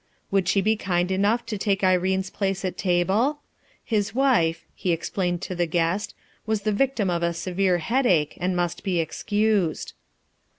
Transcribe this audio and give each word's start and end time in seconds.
Would 0.31 0.47
she 0.47 0.61
be 0.61 0.75
kind 0.75 1.11
enough 1.11 1.45
to 1.45 1.59
take 1.59 1.83
Irene's 1.83 2.31
place 2.31 2.65
at 2.65 2.75
table? 2.75 3.37
His 3.85 4.15
wife, 4.15 4.65
he 4.73 4.91
explained 4.91 5.43
to 5.43 5.53
the 5.53 5.67
guest, 5.67 6.15
was 6.47 6.63
the 6.63 6.71
victim 6.71 7.11
of 7.11 7.21
a 7.21 7.35
severe 7.35 7.77
headache 7.77 8.35
and 8.41 8.55
must 8.55 8.83
be 8.83 8.99
excused. 8.99 9.93